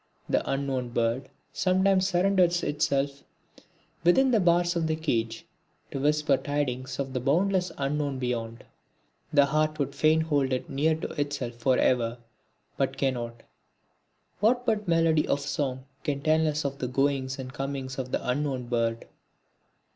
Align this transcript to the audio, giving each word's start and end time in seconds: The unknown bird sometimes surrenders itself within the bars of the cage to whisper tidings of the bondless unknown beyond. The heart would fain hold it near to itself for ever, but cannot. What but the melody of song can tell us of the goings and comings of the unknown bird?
The 0.27 0.41
unknown 0.49 0.89
bird 0.89 1.29
sometimes 1.53 2.07
surrenders 2.07 2.63
itself 2.63 3.23
within 4.03 4.31
the 4.31 4.39
bars 4.39 4.75
of 4.75 4.87
the 4.87 4.95
cage 4.95 5.45
to 5.91 5.99
whisper 5.99 6.37
tidings 6.37 6.97
of 6.97 7.13
the 7.13 7.19
bondless 7.19 7.71
unknown 7.77 8.17
beyond. 8.17 8.63
The 9.31 9.45
heart 9.45 9.77
would 9.77 9.93
fain 9.93 10.21
hold 10.21 10.53
it 10.53 10.67
near 10.67 10.95
to 10.95 11.09
itself 11.21 11.53
for 11.57 11.77
ever, 11.77 12.17
but 12.77 12.97
cannot. 12.97 13.43
What 14.39 14.65
but 14.65 14.85
the 14.85 14.89
melody 14.89 15.27
of 15.27 15.39
song 15.39 15.85
can 16.03 16.21
tell 16.23 16.47
us 16.47 16.65
of 16.65 16.79
the 16.79 16.87
goings 16.87 17.37
and 17.37 17.53
comings 17.53 17.99
of 17.99 18.11
the 18.11 18.27
unknown 18.27 18.69
bird? 18.69 19.05